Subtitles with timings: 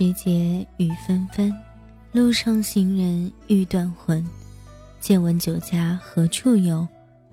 [0.00, 1.54] 时节雨纷纷，
[2.10, 4.26] 路上行人欲断魂。
[4.98, 6.88] 借问酒家何处有？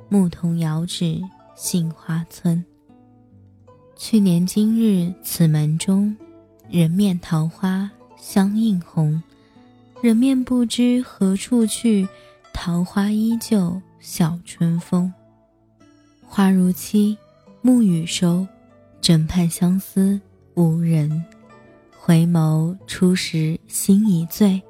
[0.09, 1.17] 牧童遥指
[1.55, 2.61] 杏花村。
[3.95, 6.13] 去年今日此门中，
[6.69, 9.23] 人面桃花相映红。
[10.01, 12.05] 人面不知何处去，
[12.53, 15.13] 桃花依旧笑春风。
[16.21, 17.17] 花如期，
[17.61, 18.45] 暮雨收，
[18.99, 20.19] 枕畔相思
[20.55, 21.23] 无人。
[22.07, 24.61] 回眸初时心已醉，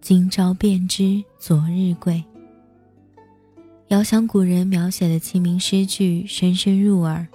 [0.00, 2.22] 今朝便知昨日归。
[3.88, 7.26] 遥想古人描写的清明诗句，深深入耳。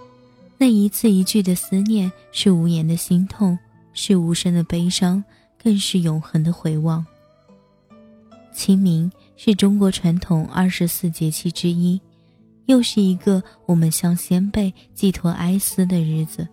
[0.57, 3.59] 那一字一句的思念，是无言的心痛，
[3.91, 5.21] 是无声的悲伤，
[5.61, 7.05] 更是永恒的回望。
[8.53, 11.99] 清明是中国传统二十四节气之一，
[12.67, 16.47] 又是一个我们向先辈寄托哀思的日子。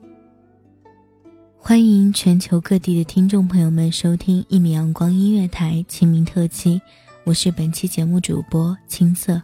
[1.67, 6.79] 欢迎全球各地的听众朋友们收听一米阳光音乐台清明特辑，
[7.25, 9.41] 我是本期节目主播青色。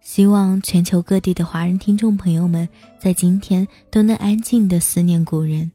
[0.00, 2.66] 希望全球各地的华人听众朋友们
[2.98, 5.70] 在今天都能安静的思念古人，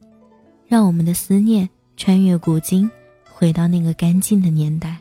[0.66, 2.90] 让我们的思念穿越古今，
[3.32, 4.98] 回到那个干净的年代。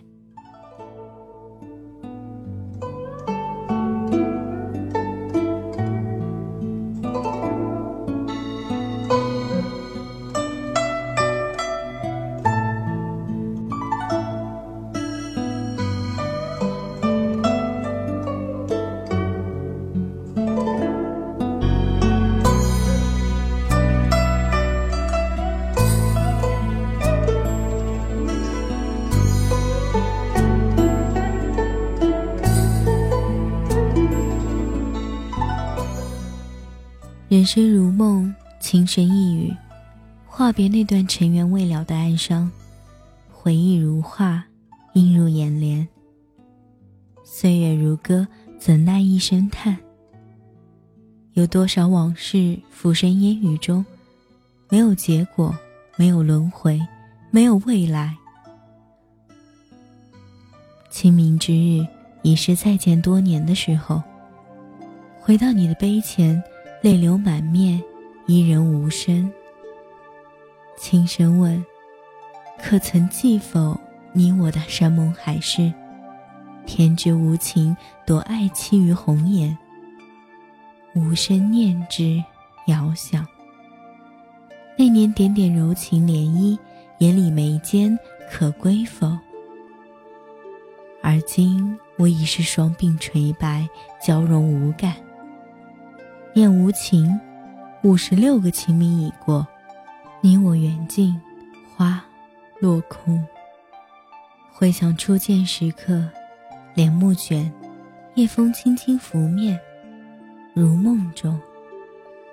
[37.30, 39.54] 人生如梦，情深一语，
[40.26, 42.50] 话别那段尘缘未了的哀伤，
[43.30, 44.46] 回忆如画，
[44.94, 45.86] 映入眼帘。
[47.26, 48.26] 岁月如歌，
[48.58, 49.78] 怎奈一声叹？
[51.34, 53.86] 有多少往事浮生烟雨中，
[54.69, 55.54] 没有结果，
[55.98, 56.80] 没有轮回，
[57.30, 58.16] 没有未来。
[60.90, 61.86] 清明之日，
[62.22, 64.01] 已是再见多年的时候。
[65.19, 66.42] 回到你的碑前。
[66.81, 67.81] 泪流满面，
[68.27, 69.31] 伊人无声。
[70.77, 71.65] 轻声问
[72.62, 73.75] ：“可曾记否
[74.13, 75.74] 你我的山盟海誓？
[76.68, 77.75] 天之无情，
[78.06, 79.57] 夺爱妻于红颜。
[80.94, 82.24] 无声念之，
[82.68, 83.25] 遥想。
[84.77, 86.59] 那年点点柔情涟漪，
[87.00, 87.97] 眼里眉间
[88.29, 89.18] 可归否？
[91.01, 93.68] 而今我已是双鬓垂白，
[94.00, 94.94] 娇容无感。
[96.38, 97.19] 念无情，
[97.81, 99.48] 五十六个清明已过，
[100.22, 101.19] 你我缘尽，
[101.75, 102.00] 花
[102.60, 103.25] 落空。
[104.54, 106.07] 回想初见时刻，
[106.75, 107.51] 帘幕卷，
[108.13, 109.60] 夜风轻轻拂面，
[110.54, 111.42] 如梦中，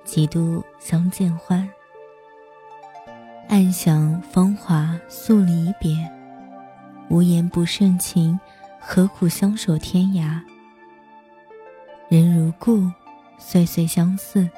[0.05, 1.67] 几度相见欢。
[3.49, 5.97] 暗想芳华诉离别，
[7.09, 8.39] 无言不胜情，
[8.79, 10.39] 何苦相守天涯？
[12.11, 12.87] 人如故，
[13.39, 14.49] 岁岁相似，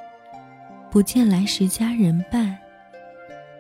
[0.91, 2.57] 不见来时佳人伴。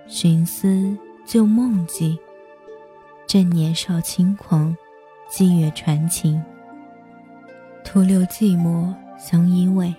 [0.06, 0.96] 寻思
[1.26, 2.16] 旧梦境。
[3.26, 4.76] 正年少轻狂，
[5.28, 6.40] 霁月传情。
[7.82, 9.92] 徒留寂寞相依偎。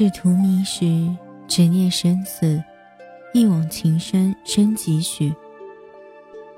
[0.00, 1.14] 情至荼蘼时，
[1.46, 2.62] 执念生死，
[3.34, 5.30] 一往情深深几许。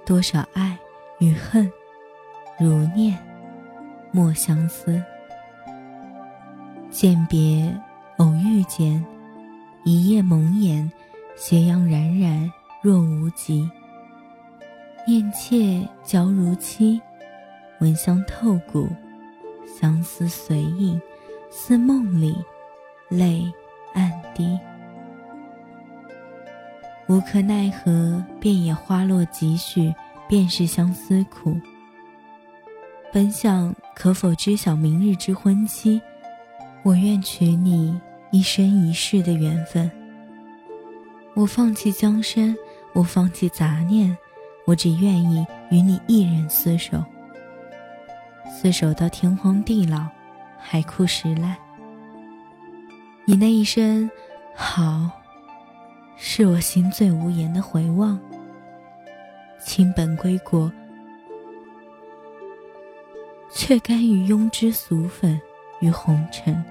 [0.06, 0.78] 多少爱
[1.18, 1.68] 与恨，
[2.56, 3.18] 如念，
[4.12, 5.02] 莫相思。
[6.92, 7.76] 饯别
[8.18, 9.04] 偶遇见，
[9.82, 10.88] 一夜蒙眼，
[11.34, 12.48] 斜阳冉冉
[12.80, 13.68] 若无极。
[15.04, 17.00] 念妾娇如漆，
[17.80, 18.88] 闻香透骨，
[19.66, 21.00] 相思随影，
[21.50, 22.36] 似梦里。
[23.12, 23.52] 泪
[23.92, 24.58] 暗滴，
[27.06, 29.94] 无可奈何，便也花落几许，
[30.26, 31.54] 便是相思苦。
[33.12, 36.00] 本想可否知晓明日之婚期，
[36.82, 38.00] 我愿娶你
[38.30, 39.90] 一生一世的缘分。
[41.34, 42.56] 我放弃江山，
[42.94, 44.16] 我放弃杂念，
[44.64, 47.04] 我只愿意与你一人厮守，
[48.46, 50.06] 厮守到天荒地老，
[50.58, 51.54] 海枯石烂。
[53.32, 54.10] 你那一声
[54.54, 55.10] “好”，
[56.18, 58.20] 是我心醉无言的回望。
[59.58, 60.70] 清本归国，
[63.50, 65.40] 却甘于庸脂俗粉
[65.80, 66.62] 与红尘。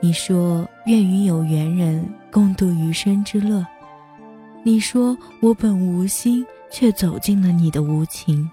[0.00, 3.66] 你说愿与有缘人共度余生之乐，
[4.62, 8.50] 你说我本无心，却走进了你的无情。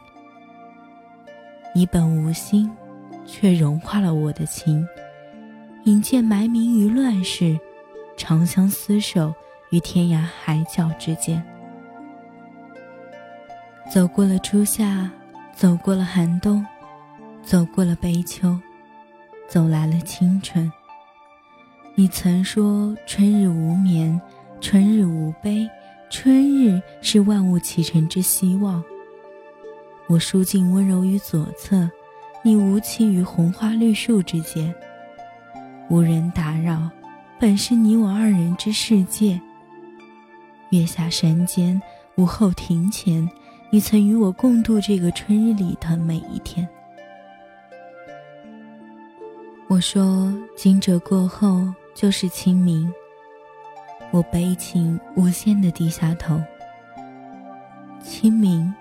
[1.74, 2.70] 你本无心，
[3.26, 4.86] 却融化了我的情。
[5.86, 7.58] 引剑埋名于乱世，
[8.18, 9.34] 长相厮守
[9.70, 11.44] 于天涯海角之间。
[13.92, 15.10] 走过了初夏，
[15.56, 16.66] 走过了寒冬，
[17.42, 18.60] 走过了悲秋，
[19.48, 20.72] 走来了青春。
[21.96, 24.20] 你曾说春日无眠，
[24.62, 25.68] 春日无悲，
[26.10, 28.84] 春日是万物启程之希望。
[30.08, 31.90] 我书尽温柔于左侧，
[32.44, 34.74] 你无期于红花绿树之间。
[35.90, 36.88] 无人打扰，
[37.40, 39.42] 本是你我二人之世界。
[40.70, 41.82] 月下山间，
[42.16, 43.28] 午后庭前，
[43.72, 46.68] 你曾与我共度这个春日里的每一天。
[49.68, 52.94] 我说，惊蛰过后就是清明。
[54.12, 56.40] 我悲情无限的低下头。
[58.00, 58.72] 清明，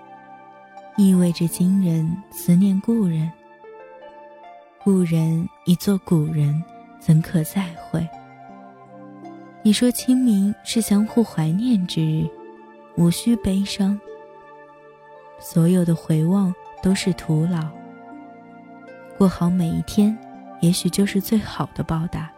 [0.95, 3.31] 意味着今人思念故人。
[4.83, 6.63] 故人已作古人。
[6.99, 8.07] 怎可再会？
[9.61, 12.29] 你说清明是相互怀念之日，
[12.95, 13.99] 无需悲伤。
[15.39, 17.67] 所有的回望都是徒劳。
[19.17, 20.17] 过好每一天，
[20.61, 22.31] 也许就是最好的报答。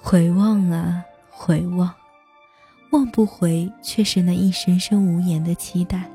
[0.00, 1.92] 回望啊，回望，
[2.92, 6.08] 望不回，却是那一声声无言的期待。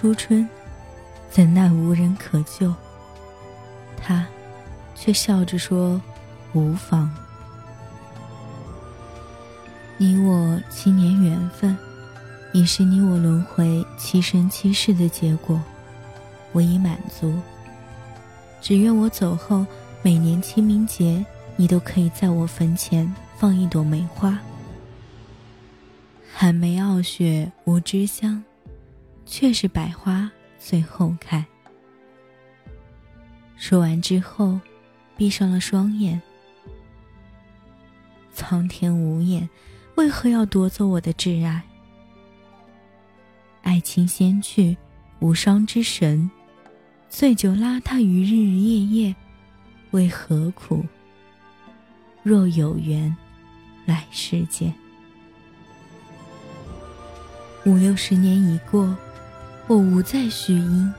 [0.00, 0.48] 初春，
[1.28, 2.74] 怎奈无人可救。
[3.98, 4.26] 他，
[4.94, 6.00] 却笑着说
[6.56, 7.14] ：“无妨。”
[9.98, 11.76] 你我七年缘分，
[12.54, 15.60] 已是你我轮回七生七世的结果，
[16.52, 17.38] 我已满足。
[18.62, 19.66] 只愿我走后，
[20.00, 21.22] 每年清明节，
[21.56, 24.38] 你都可以在我坟前放一朵梅花。
[26.32, 28.42] 寒梅傲雪无知香，
[29.30, 31.42] 却是百花最后开。
[33.56, 34.58] 说完之后，
[35.16, 36.20] 闭上了双眼。
[38.32, 39.48] 苍天无眼，
[39.94, 41.62] 为何要夺走我的挚爱？
[43.62, 44.76] 爱情先去，
[45.20, 46.28] 无双之神，
[47.08, 49.16] 醉酒邋遢于日日夜夜，
[49.92, 50.84] 为何苦？
[52.24, 53.16] 若有缘，
[53.86, 54.74] 来世见。
[57.64, 58.96] 五六十年已过，
[59.70, 60.92] 我无再续音。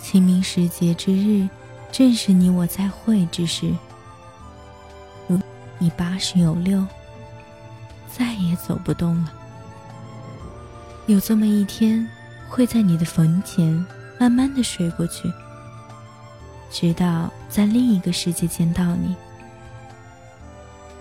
[0.00, 1.46] 清明时节之日，
[1.92, 3.70] 正是你我再会之时。
[5.28, 5.38] 如
[5.78, 6.82] 你八十有六，
[8.10, 9.32] 再也走不动了。
[11.04, 12.08] 有这么一天，
[12.48, 13.84] 会在你的坟前
[14.18, 15.30] 慢慢的睡过去，
[16.70, 19.14] 直到在另一个世界见到你。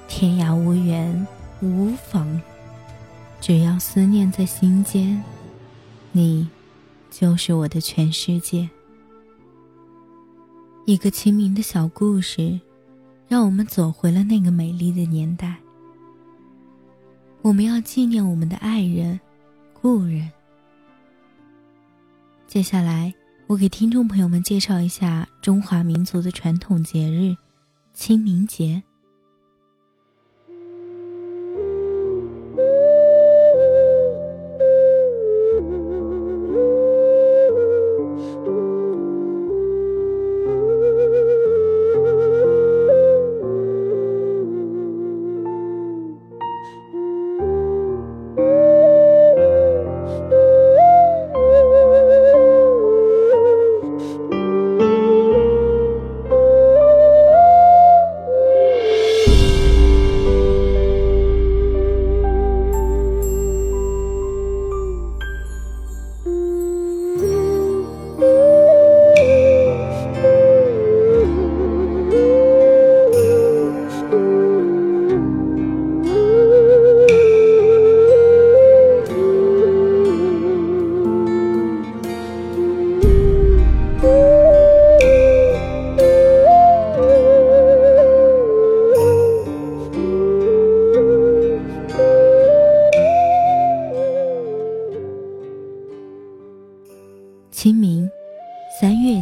[0.09, 1.25] 天涯无缘，
[1.61, 2.41] 无妨。
[3.39, 5.23] 只要思念在心间，
[6.15, 6.47] 你
[7.09, 8.69] 就是我的全世界。
[10.85, 12.59] 一个清明的小故事，
[13.27, 15.57] 让我们走回了那个美丽的年代。
[17.41, 19.19] 我们要纪念我们的爱人、
[19.73, 20.31] 故人。
[22.47, 23.11] 接下来，
[23.47, 27.35] 我给听众朋友们介绍一下中华民族的传统节日——
[27.91, 28.83] 清明节。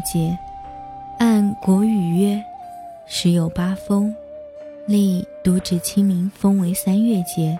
[0.02, 0.38] 节，
[1.18, 2.44] 按国语曰
[3.08, 4.14] ：“时有八风，
[4.86, 7.58] 历独指清明风为三月节。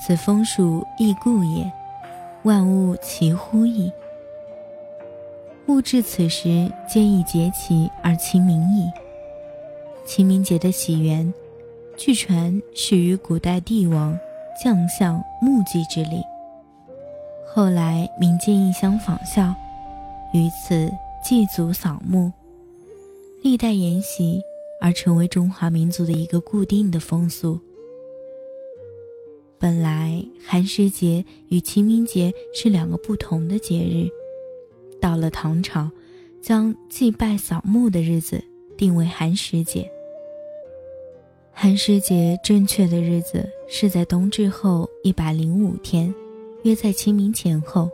[0.00, 1.70] 此风属异故也，
[2.44, 3.92] 万物齐乎矣。
[5.66, 8.90] 物至此时，皆已节气而清明矣。
[10.06, 11.32] 清明节的起源，
[11.96, 14.18] 据传始于古代帝王、
[14.60, 16.24] 将相墓祭之礼，
[17.46, 19.54] 后来民间异相仿效。”
[20.32, 20.90] 于此
[21.22, 22.32] 祭祖扫墓，
[23.42, 24.40] 历代沿袭
[24.80, 27.60] 而成为中华民族的一个固定的风俗。
[29.58, 34.08] 本来寒食节与清明节是两个不同的节日，
[34.98, 35.90] 到了唐朝，
[36.40, 38.42] 将祭拜扫墓的日子
[38.78, 39.88] 定为寒食节。
[41.52, 46.12] 寒食节正确的日子是在冬至后一百零五天，
[46.62, 47.90] 约在清明前后。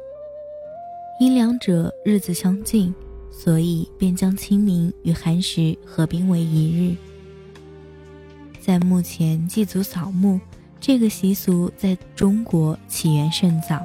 [1.18, 2.94] 因两者日子相近，
[3.38, 6.96] 所以便将清明与寒食合并为一日。
[8.60, 10.40] 在墓前祭祖扫墓
[10.80, 13.84] 这个习俗在中国起源甚早，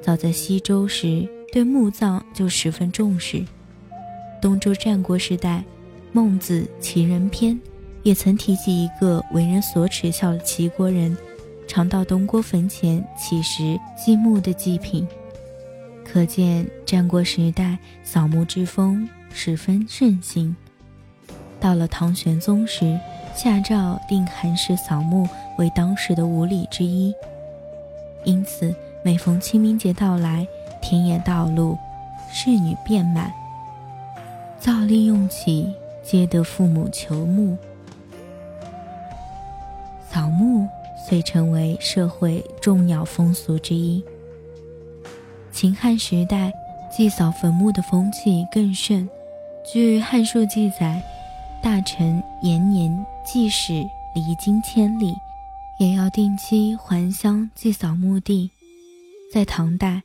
[0.00, 3.44] 早在西周时对墓葬就十分重视。
[4.40, 5.58] 东周战国时代，
[6.12, 7.54] 《孟子·齐人篇》
[8.04, 11.14] 也曾提及一个为人所耻笑的齐国人，
[11.66, 15.06] 常到东郭坟前乞食祭墓的祭品。
[16.10, 20.56] 可见战国时代扫墓之风十分盛行。
[21.60, 22.98] 到了唐玄宗时，
[23.34, 27.14] 下诏定寒食扫墓为当时的五礼之一。
[28.24, 28.74] 因此，
[29.04, 30.46] 每逢清明节到来，
[30.80, 31.76] 田野道路，
[32.32, 33.30] 侍女遍满，
[34.58, 35.72] 灶力用起，
[36.02, 37.56] 皆得父母求墓。
[40.10, 40.66] 扫墓
[41.06, 44.02] 遂成为社会重要风俗之一。
[45.58, 46.52] 秦汉时代，
[46.88, 49.08] 祭扫坟墓的风气更盛。
[49.64, 51.02] 据《汉书》记载，
[51.60, 53.72] 大臣延年祭使
[54.14, 55.12] 离京千里，
[55.80, 58.52] 也要定期还乡祭扫墓地。
[59.34, 60.04] 在唐代，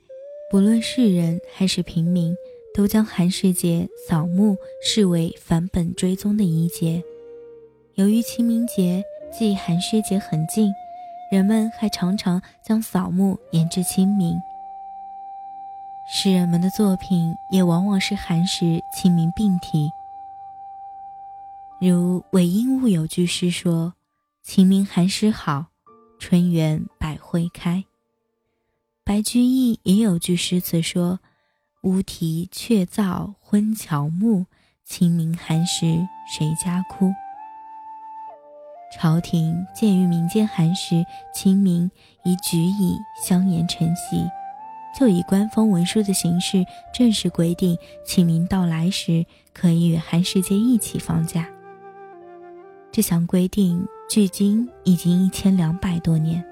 [0.50, 2.33] 不论是人还是平民，
[2.74, 7.03] 都将寒食节扫墓视为返本追踪的仪节。
[7.93, 9.03] 由于清明节
[9.38, 10.74] 距寒食节很近，
[11.31, 14.36] 人们还常常将扫墓延至清明。
[16.05, 19.91] 诗人们的作品也往往是寒食、清明并提。
[21.79, 23.93] 如韦应物有句诗说
[24.43, 25.67] ：“清明寒食好，
[26.19, 27.83] 春园百卉开。”
[29.05, 31.19] 白居易也有句诗词说
[31.83, 34.45] ：“乌啼鹊噪昏乔木，
[34.86, 37.12] 清明寒食谁家哭？”
[38.95, 41.89] 朝廷鉴于民间寒食、清明
[42.24, 44.29] 已举以相沿成习，
[44.97, 51.47] 就以官方文书的形式正式规定，清明到来时可以与寒食节一起放假。
[52.91, 56.45] 这项规定距今已经一千两百多年，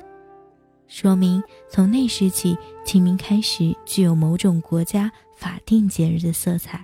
[0.87, 6.83] 说明从那时起，清明开始具有某种国家法定节日的色彩。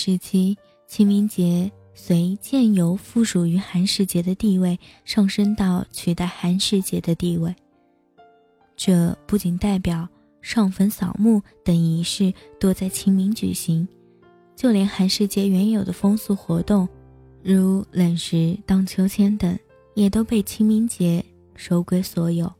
[0.00, 7.54] 时期，清明节随渐由附属于寒食节的地位上升到取代寒食节的地位。
[8.78, 10.08] 这不仅代表
[10.40, 13.86] 上坟扫墓等仪式多在清明举行，
[14.56, 16.88] 就连寒食节原有的风俗活动，
[17.42, 19.58] 如冷食、荡秋千等，
[19.94, 21.22] 也都被清明节
[21.54, 22.50] 收归所有。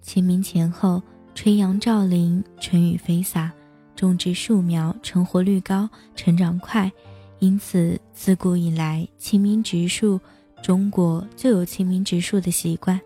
[0.00, 1.02] 清明前后，
[1.34, 3.52] 春阳照临，春雨飞洒。
[3.96, 6.90] 种植树苗成活率高，成长快，
[7.38, 10.20] 因此自古以来，清明植树，
[10.62, 13.00] 中国就有清明植树的习惯。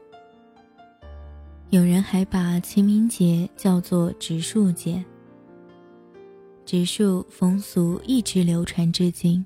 [1.70, 5.04] 有人还把清明节叫做植树节。
[6.64, 9.44] 植树风俗一直流传至今。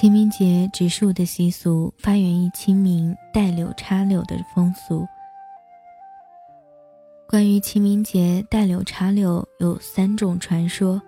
[0.00, 5.06] 清明节植树的习俗发源于清明带柳插柳的风俗。
[7.28, 10.98] 关于清明节带柳插柳有三种传说，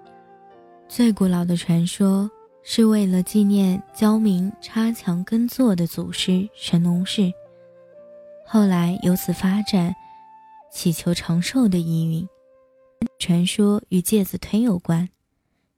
[0.89, 2.31] 最古老的传说
[2.63, 7.33] 是为了纪念焦明插墙耕作的祖师神农氏，
[8.47, 9.91] 后来由此发展，
[10.71, 12.29] 祈求长寿的意蕴。
[13.19, 15.09] 传说与介子推有关。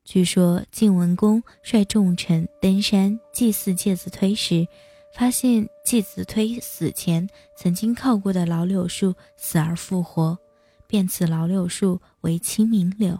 [0.04, 4.68] 据说晋文公率众臣登山祭祀介子推时，
[5.14, 10.38] 发现介子推死前曾经靠过的老柳树死而复活，
[10.86, 13.18] 便赐老柳树为清明柳。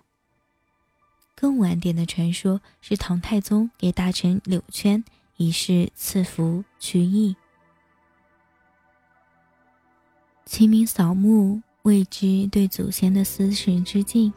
[1.35, 5.03] 更晚点的传说是唐太宗给大臣柳圈
[5.37, 7.35] 以示赐福去意。
[10.45, 14.31] 清明扫墓谓之对祖先的司事之敬。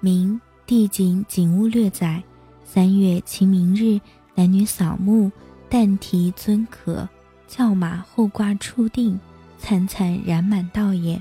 [0.00, 2.22] 明地景景物略载：
[2.64, 4.00] 三月清明日，
[4.34, 5.30] 男女扫墓，
[5.68, 7.08] 旦提尊可，
[7.46, 9.18] 轿马后挂触定，
[9.58, 11.20] 灿灿染满道也。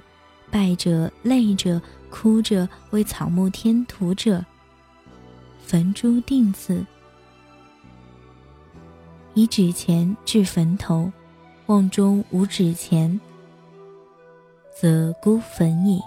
[0.50, 4.46] 拜者、泪者、哭者，为草木添土者。
[5.66, 6.86] 焚诸定字，
[9.34, 11.12] 以纸钱置坟头，
[11.68, 13.20] 望中无纸钱，
[14.80, 16.02] 则孤坟矣。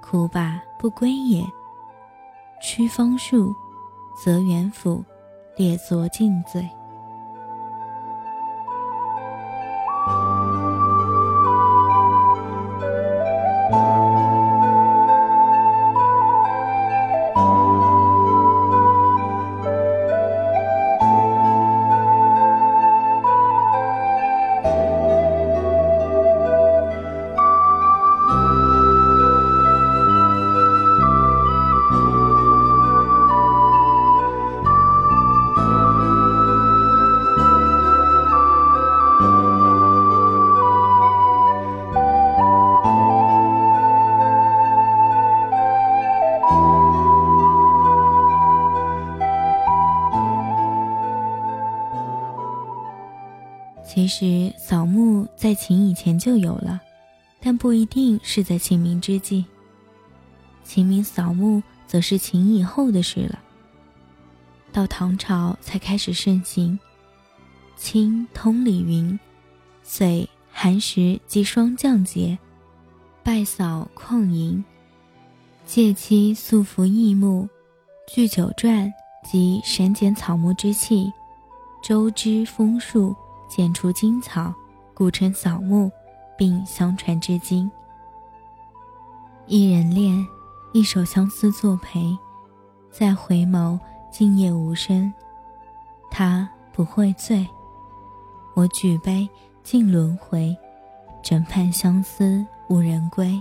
[0.00, 1.44] 哭罢不归也。
[2.66, 3.54] 屈方术，
[4.20, 5.04] 则元府，
[5.56, 6.68] 列作禁罪。
[53.96, 56.78] 其实扫墓在秦以前就有了，
[57.40, 59.42] 但不一定是在清明之际。
[60.62, 63.38] 清明扫墓则是秦以后的事了。
[64.70, 66.78] 到唐朝才开始盛行。
[67.74, 69.18] 清通礼云
[69.82, 72.38] ：“岁寒食及霜降节，
[73.22, 74.62] 拜扫旷淫，
[75.64, 77.48] 借期素服异木，
[78.06, 78.92] 聚酒馔
[79.24, 81.10] 及删减草木之气，
[81.82, 83.16] 周之风树。”
[83.48, 84.54] 剪除荆草，
[84.94, 85.90] 古称扫墓，
[86.36, 87.70] 并相传至今。
[89.46, 90.26] 一人恋，
[90.72, 92.16] 一首相思作陪，
[92.90, 93.78] 再回眸，
[94.10, 95.12] 静夜无声。
[96.10, 97.46] 他不会醉，
[98.54, 99.28] 我举杯
[99.62, 100.56] 尽轮回，
[101.22, 103.40] 枕畔相思无人归。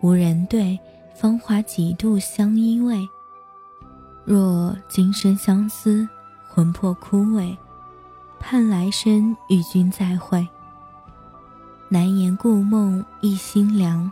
[0.00, 0.78] 无人对，
[1.14, 3.06] 芳华几度相依偎。
[4.24, 6.08] 若今生相思，
[6.48, 7.56] 魂魄枯萎。
[8.40, 10.48] 盼来生与君再会。
[11.88, 14.10] 难言故梦一心凉，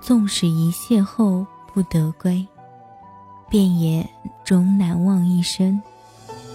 [0.00, 2.44] 纵使一邂逅不得归，
[3.48, 4.08] 便也
[4.42, 5.80] 终难忘一生，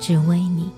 [0.02, 0.70] 只为你。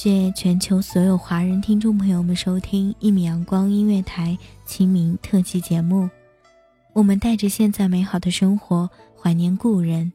[0.00, 6.08] 谢全球所有华人听众朋友们收听一米阳光音乐台清明特辑节目。
[6.92, 8.88] 我们带着现在美好的生活
[9.20, 10.12] 怀念故人，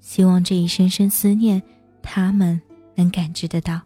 [0.00, 1.62] 希望这一声声思念，
[2.02, 2.60] 他们
[2.96, 3.80] 能感知得到。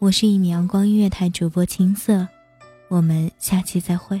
[0.00, 2.26] 我是一米阳光音乐台主播青色，
[2.88, 4.20] 我们下期再会。